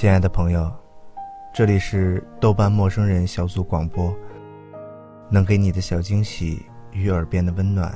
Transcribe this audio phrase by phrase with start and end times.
[0.00, 0.72] 亲爱的朋友，
[1.52, 4.16] 这里是豆瓣陌生人小组广播，
[5.28, 7.94] 能给你的小惊喜与耳边的温暖。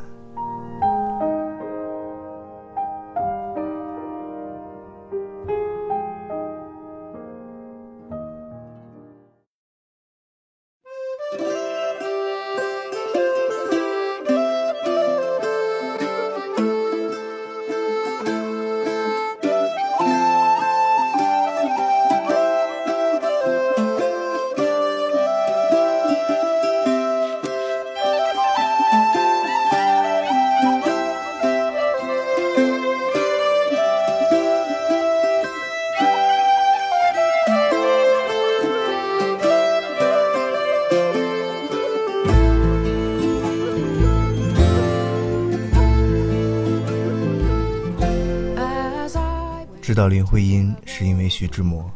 [49.95, 51.89] 知道林徽因是因为徐志摩，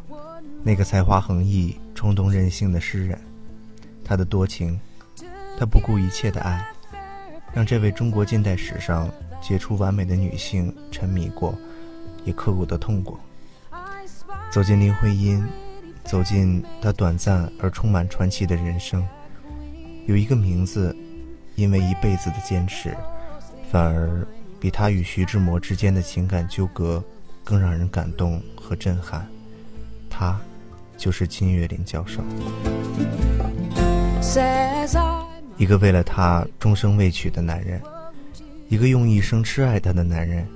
[0.63, 3.19] 那个才华横溢、冲动任性的诗人。
[4.05, 4.79] 他的多情，
[5.59, 6.65] 他不顾一切的爱，
[7.51, 11.53] 让这位中国近代史上杰出完美的女性沉迷过，
[12.23, 13.19] 也刻骨的痛过。
[14.49, 15.45] 走进林徽因，
[16.05, 19.05] 走进她短暂而充满传奇的人生，
[20.05, 20.95] 有一个名字，
[21.55, 22.95] 因为一辈子的坚持，
[23.69, 24.25] 反而
[24.57, 27.03] 比她与徐志摩之间的情感纠葛。
[27.43, 29.27] 更让人感动和震撼，
[30.09, 30.39] 他
[30.97, 32.21] 就是金岳霖教授。
[35.57, 37.81] 一个为了他终生未娶的男人，
[38.69, 40.47] 一个用一生痴爱他的男人，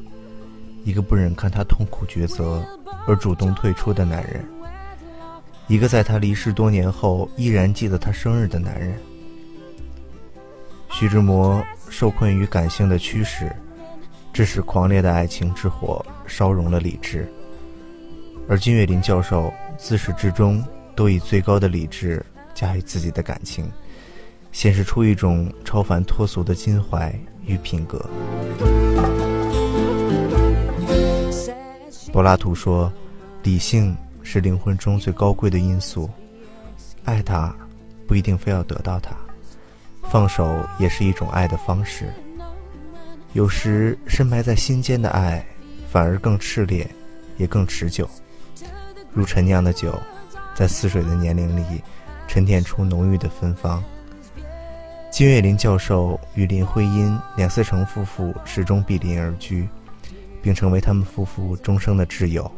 [0.83, 2.63] 一个不忍看他痛苦抉择
[3.07, 4.45] 而主动退出的男人，
[5.67, 8.93] 一个在他离世多年后依然记得他生日的男人。
[10.91, 13.51] 徐志摩受困于感性的驱使。
[14.33, 17.31] 致使狂烈的爱情之火烧融了理智，
[18.49, 20.61] 而金岳霖教授自始至终
[20.95, 22.25] 都以最高的理智
[22.55, 23.71] 驾驭自己的感情，
[24.51, 27.13] 显示出一种超凡脱俗的襟怀
[27.45, 28.03] 与品格。
[32.11, 32.91] 柏拉图说
[33.43, 36.09] ：“理性是灵魂中最高贵的因素，
[37.05, 37.55] 爱他
[38.07, 39.15] 不一定非要得到他，
[40.09, 40.47] 放手
[40.79, 42.11] 也是一种爱的方式。”
[43.33, 45.43] 有时深埋在心间的爱，
[45.91, 46.87] 反而更炽烈，
[47.37, 48.07] 也更持久。
[49.11, 49.99] 如陈酿的酒，
[50.55, 51.81] 在似水的年龄里，
[52.27, 53.83] 沉淀出浓郁的芬芳。
[55.11, 59.67] 金岳霖教授与林徽因、梁思成夫妇始终毗邻而居，
[60.39, 62.49] 并成为他们夫妇终生的挚友。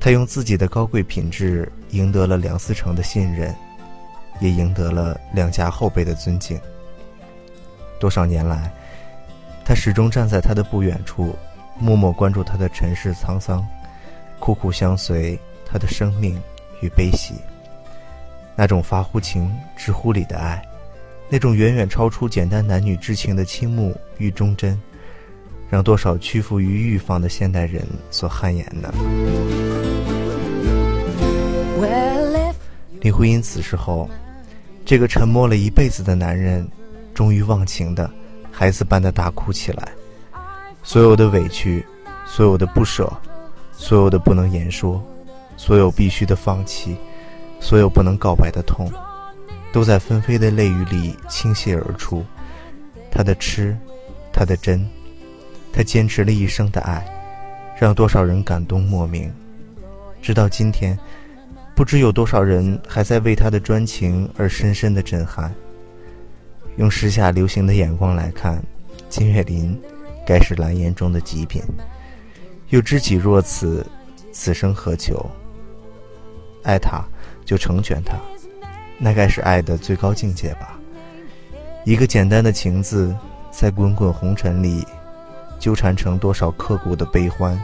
[0.00, 3.54] 他用自己的高贵品质赢得了梁思成的信任，
[4.40, 6.60] 也赢得了两家后辈的尊敬。
[8.00, 8.72] 多少年来。
[9.64, 11.36] 他始终站在他的不远处，
[11.78, 13.66] 默默关注他的尘世沧桑，
[14.38, 16.40] 苦苦相随他的生命
[16.80, 17.34] 与悲喜。
[18.54, 20.62] 那种发乎情，止乎礼的爱，
[21.28, 24.78] 那种远远超出简单男女之情的倾慕与忠贞，
[25.70, 28.92] 让多少屈服于欲望的现代人所汗颜呢？
[33.00, 34.08] 林徽因此时后，
[34.84, 36.68] 这个沉默了一辈子的男人，
[37.14, 38.08] 终于忘情的。
[38.52, 39.88] 孩子般的大哭起来，
[40.82, 41.84] 所有的委屈，
[42.26, 43.10] 所有的不舍，
[43.72, 45.02] 所有的不能言说，
[45.56, 46.96] 所有必须的放弃，
[47.58, 48.88] 所有不能告白的痛，
[49.72, 52.24] 都在纷飞的泪雨里倾泻而出。
[53.10, 53.76] 他的痴，
[54.32, 54.86] 他的真，
[55.72, 57.04] 他坚持了一生的爱，
[57.80, 59.32] 让多少人感动莫名。
[60.20, 60.96] 直到今天，
[61.74, 65.52] 不知有多少人还在为他的专情而深深的震撼。
[66.76, 68.62] 用时下流行的眼光来看，
[69.08, 69.78] 金岳霖
[70.26, 71.62] 该是蓝颜中的极品。
[72.70, 73.86] 又知己若此，
[74.32, 75.30] 此生何求？
[76.62, 77.04] 爱他，
[77.44, 78.16] 就成全他，
[78.98, 80.78] 那该是爱的最高境界吧。
[81.84, 83.14] 一个简单的情字，
[83.50, 84.86] 在滚滚红尘里，
[85.58, 87.60] 纠缠成多少刻骨的悲欢，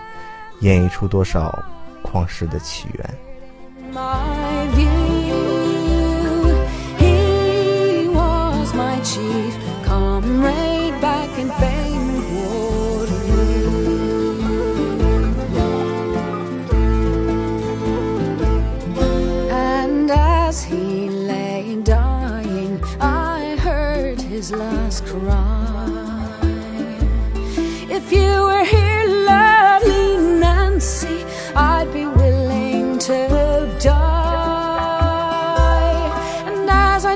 [0.60, 1.64] 演绎出多少
[2.02, 3.14] 旷世的起源。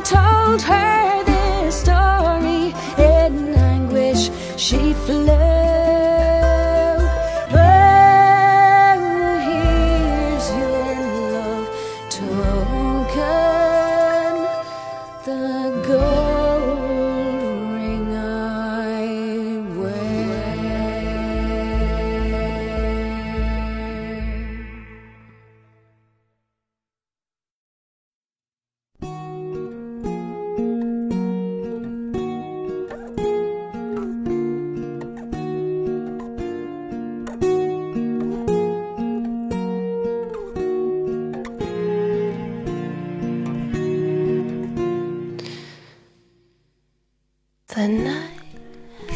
[0.04, 5.62] told her this story in anguish, she fled.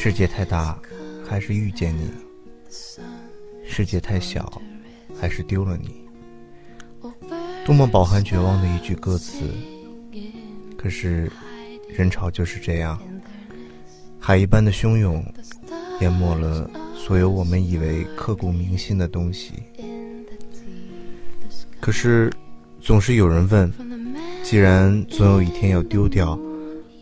[0.06, 0.80] 世界太大，
[1.28, 2.04] 还是遇见你；
[3.66, 4.62] 世界太小，
[5.20, 6.06] 还是丢了你。
[7.64, 9.40] 多么饱含绝望的一句歌词！
[10.78, 11.28] 可是，
[11.88, 12.96] 人潮就是这样，
[14.20, 15.24] 海一般的汹涌，
[16.00, 19.54] 淹没了所有我们以为刻骨铭心的东西。
[21.80, 22.32] 可是，
[22.80, 23.72] 总是有人问：
[24.44, 26.38] 既然总有一天要丢掉，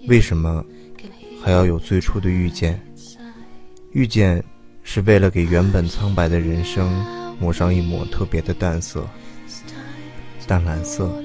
[0.09, 0.65] 为什么？
[1.43, 2.81] 还要有最初的遇见，
[3.94, 4.43] 遇见
[4.82, 6.91] 是为了给原本苍白的人生
[7.38, 9.08] 抹上一抹特别的淡色，
[10.49, 11.23] 淡蓝色，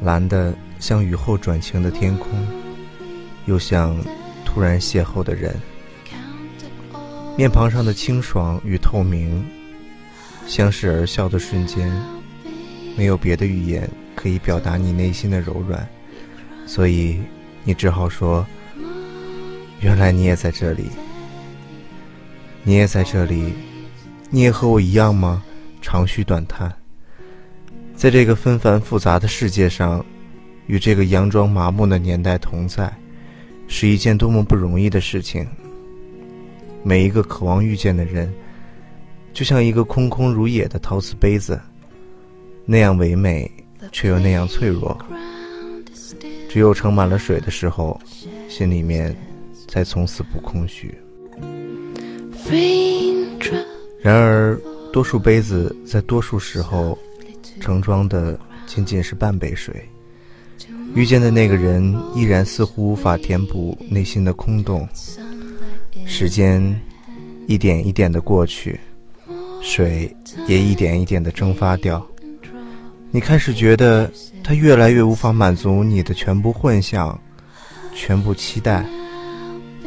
[0.00, 2.30] 蓝的像雨后转晴的天空，
[3.44, 3.94] 又像
[4.46, 5.54] 突然邂逅的人。
[7.36, 9.44] 面庞上的清爽与透明，
[10.46, 11.92] 相视而笑的瞬间，
[12.96, 13.86] 没有别的语言
[14.16, 15.86] 可以表达你内心的柔软，
[16.66, 17.20] 所以
[17.62, 18.46] 你只好说。
[19.80, 20.90] 原来你也在这里，
[22.62, 23.52] 你也在这里，
[24.28, 25.42] 你也和我一样吗？
[25.80, 26.70] 长吁短叹，
[27.96, 30.04] 在这个纷繁复杂的世界上，
[30.66, 32.92] 与这个佯装麻木的年代同在，
[33.66, 35.46] 是一件多么不容易的事情。
[36.82, 38.32] 每一个渴望遇见的人，
[39.32, 41.60] 就像一个空空如也的陶瓷杯子，
[42.66, 43.50] 那样唯美，
[43.90, 44.96] 却又那样脆弱。
[46.48, 48.00] 只有盛满了水的时候，
[48.48, 49.16] 心里面。
[49.70, 50.92] 才从此不空虚。
[54.02, 54.58] 然而，
[54.92, 56.98] 多数杯子在多数时候
[57.60, 59.74] 盛装的仅仅是半杯水。
[60.94, 64.88] 遇见的那个人依然似乎无法填补内心的空洞。
[66.06, 66.80] 时间
[67.46, 68.80] 一点一点的过去，
[69.62, 70.14] 水
[70.48, 72.04] 也一点一点的蒸发掉。
[73.12, 74.10] 你开始觉得
[74.42, 77.20] 它越来越无法满足你的全部幻想，
[77.94, 78.84] 全部期待。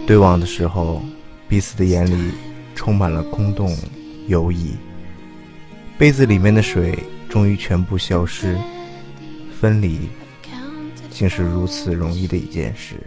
[0.06, 1.02] 对望的时候，
[1.50, 2.32] 彼此的眼里
[2.84, 3.74] 充满了空洞、
[4.28, 4.76] 犹疑。
[5.98, 7.00] 杯子里面的水
[7.30, 8.58] 终于全部消失，
[9.58, 10.10] 分离
[11.10, 12.98] 竟是如此容易的一件事。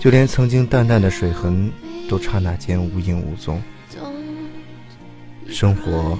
[0.00, 1.70] 就连曾经淡淡的水痕，
[2.08, 3.62] 都刹那间无影无踪。
[5.46, 6.18] 生活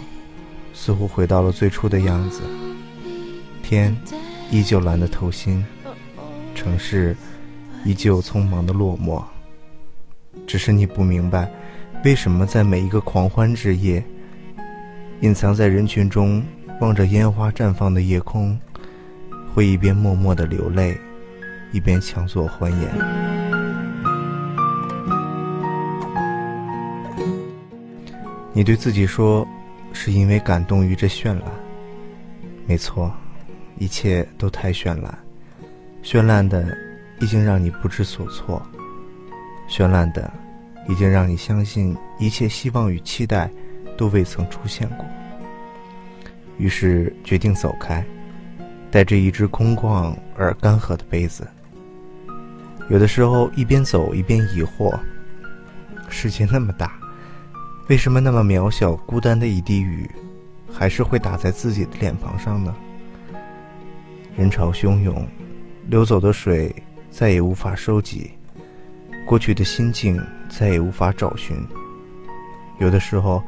[0.72, 2.42] 似乎回到了最初的样子，
[3.64, 3.96] 天
[4.52, 5.66] 依旧蓝得透心，
[6.54, 7.16] 城市。
[7.84, 9.22] 依旧匆忙的落寞，
[10.44, 11.48] 只是你不明白，
[12.06, 14.00] 为什么在每一个狂欢之夜，
[15.22, 16.40] 隐藏在人群中
[16.80, 18.56] 望着烟花绽放的夜空，
[19.52, 20.96] 会一边默默的流泪，
[21.72, 22.88] 一边强作欢颜。
[28.52, 29.44] 你对自己说，
[29.92, 31.42] 是因为感动于这绚烂。
[32.68, 33.12] 没错，
[33.78, 35.12] 一切都太绚烂，
[36.04, 36.64] 绚烂的。
[37.18, 38.62] 已经让你不知所措，
[39.68, 40.30] 绚烂的，
[40.88, 43.50] 已经让你相信一切希望与期待
[43.96, 45.04] 都未曾出现过。
[46.58, 48.04] 于是决定走开，
[48.90, 51.46] 带着一只空旷而干涸的杯子。
[52.88, 54.98] 有的时候一边走一边疑惑：
[56.08, 56.92] 世界那么大，
[57.88, 60.10] 为什么那么渺小孤单的一滴雨，
[60.72, 62.74] 还是会打在自己的脸庞上呢？
[64.36, 65.26] 人潮汹涌，
[65.88, 66.74] 流走的水。
[67.08, 68.32] 再也无法收集，
[69.26, 70.18] 过去的心境
[70.48, 71.56] 再也无法找寻。
[72.78, 73.42] 有的时候，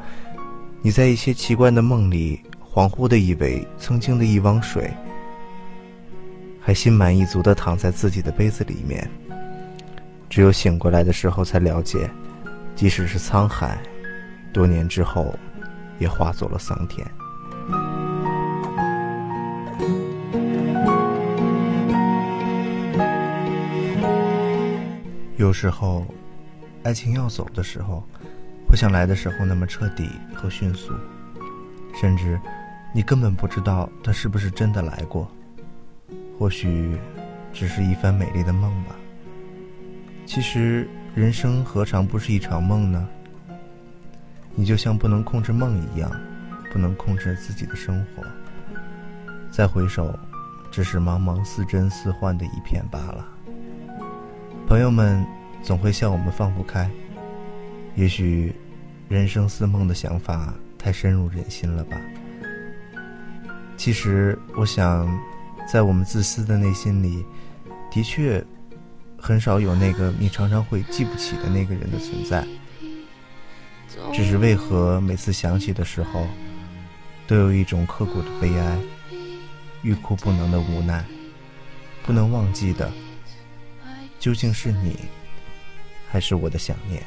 [0.83, 4.93] 你在一些奇怪的梦里，恍惚的以为曾经的一汪水，
[6.61, 9.09] 还心满意足的躺在自己的杯子里面。
[10.29, 12.11] 只有醒过来的时候，才了解，
[12.75, 13.79] 即使是沧海，
[14.53, 15.35] 多年之后，
[15.99, 17.07] 也化作了桑田。
[25.39, 26.05] 有时候，
[26.83, 28.03] 爱情要走的时候，
[28.69, 30.93] 会像来的时候那么彻底和迅速，
[31.95, 32.41] 甚至
[32.93, 35.31] 你根本不知道他是不是真的来过。
[36.37, 36.99] 或许，
[37.53, 38.97] 只是一番美丽的梦吧。
[40.27, 43.09] 其实，人生何尝不是一场梦呢？
[44.57, 46.11] 你就像不能控制梦一样，
[46.73, 48.25] 不能控制自己的生活。
[49.53, 50.19] 再回首，
[50.73, 53.25] 只是茫茫似真似幻的一片罢了。
[54.69, 55.27] 朋友们
[55.63, 56.91] 总会笑我们放不开，
[57.97, 58.55] 也许
[59.09, 61.99] 人生似梦的想法太深入人心了吧。
[63.79, 65.09] 其实，我想，
[65.67, 67.25] 在我们自私的内心里，
[67.91, 68.45] 的确
[69.17, 72.47] 很少有那个你常常会记不起的那个人的存在。
[74.13, 76.27] 只是为何每次想起的时候，
[77.27, 78.79] 都有一种刻骨的悲哀，
[79.81, 81.03] 欲哭不能的无奈，
[82.05, 82.93] 不能忘记的。
[84.19, 84.97] 究竟是你，
[86.11, 87.03] 还是我的想念？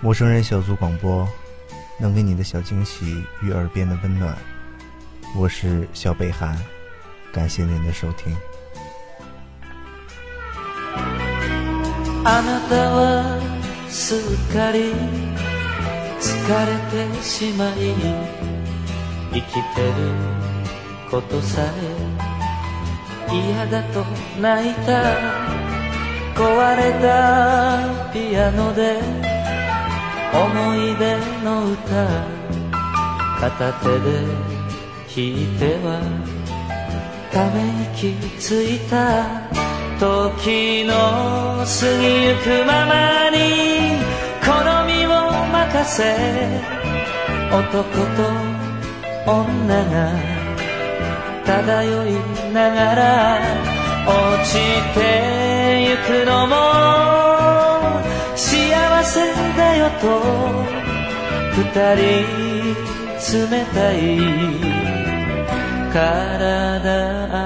[0.00, 1.26] 陌生人小组广播，
[1.98, 4.36] 能给你的小惊喜与耳边的温暖。
[5.34, 6.58] 我是小北寒，
[7.32, 8.36] 感谢您的收听。
[12.26, 13.38] あなたは
[13.90, 14.18] すっ
[14.50, 14.94] かり
[16.18, 16.32] 疲
[16.66, 17.94] れてしまい
[19.30, 19.92] 生きてる
[21.10, 21.62] ことさ
[23.30, 24.04] え嫌だと
[24.40, 25.44] 泣いた
[26.34, 29.00] 壊れたピアノで
[30.32, 32.24] 思い出の歌
[33.38, 34.24] 片手で
[35.14, 36.00] 弾いては
[37.30, 40.92] ため息ついた時の
[41.64, 43.38] 過ぎゆくままに
[44.42, 44.50] 好
[44.86, 45.08] みを
[45.52, 46.02] 任せ
[47.50, 47.62] 男
[48.16, 48.54] と
[49.26, 49.94] 女が
[51.44, 52.12] 漂い
[52.52, 53.38] ながら
[54.06, 54.12] 落
[54.44, 54.52] ち
[54.94, 54.98] て
[55.88, 56.52] ゆくのも
[58.36, 60.04] 幸せだよと
[61.56, 61.62] 二
[61.96, 62.04] 人
[63.48, 63.96] 冷たい
[65.92, 67.43] 体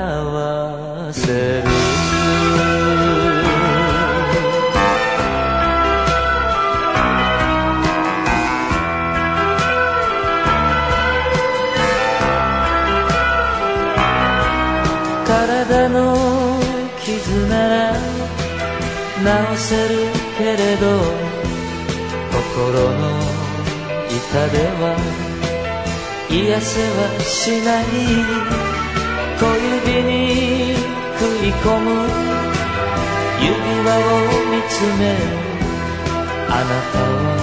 [19.55, 19.95] 治せる
[20.37, 20.85] けれど
[22.31, 23.03] 心の
[24.09, 24.17] 痛
[24.51, 24.97] では
[26.31, 27.85] 癒せはしない。
[29.39, 30.13] 小指に
[31.19, 32.29] 食い込む。
[33.41, 34.11] 指輪を
[34.51, 35.15] 見つめ
[36.49, 37.39] あなたは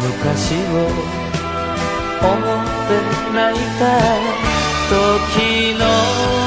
[0.00, 0.88] 昔を
[2.24, 2.96] 思って
[3.34, 3.82] 泣いた
[4.88, 5.84] 時の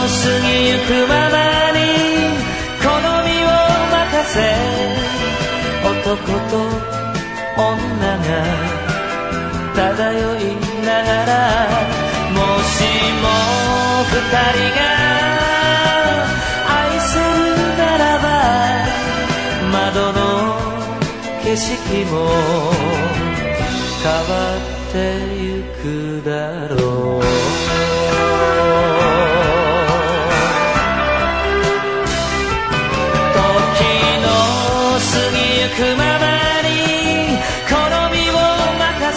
[0.10, 1.34] 過ぎゆくまま
[1.74, 2.35] に
[4.36, 4.38] せ。
[5.86, 5.94] 男
[6.51, 6.56] と
[7.58, 8.30] 女が
[9.75, 10.42] 漂い
[10.86, 11.32] ながら
[12.34, 12.84] もし
[13.24, 13.25] も
[14.12, 14.13] 二
[14.54, 14.82] 人が
[16.68, 18.27] 愛せるならば
[19.72, 20.20] 窓の
[21.44, 21.72] 景色
[22.12, 22.13] も
[24.04, 24.96] 変わって
[25.39, 25.46] ゆ
[25.82, 25.84] く
[26.27, 26.84] だろ
[27.72, 27.75] う。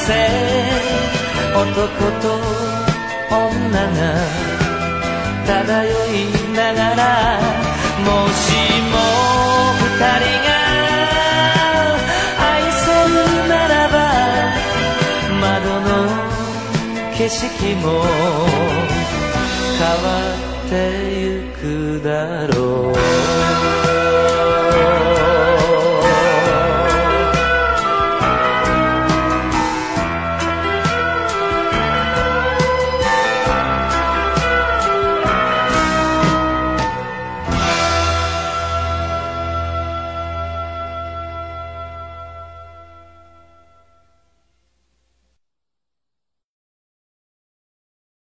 [0.08, 0.14] せ
[1.54, 1.60] 男
[2.22, 2.40] と
[3.30, 4.00] 女が
[5.46, 5.52] 漂
[6.06, 6.24] い
[6.56, 7.00] ながら
[8.06, 8.48] もし
[8.92, 8.96] も
[9.84, 10.48] 二人が
[12.40, 13.16] 愛せる
[13.50, 13.96] ならば
[15.42, 15.44] 窓
[15.80, 15.90] の
[17.14, 17.44] 景色
[17.76, 17.86] も
[19.78, 20.08] 変わ
[20.66, 20.72] って
[21.20, 21.62] ゆく
[22.02, 22.97] だろう。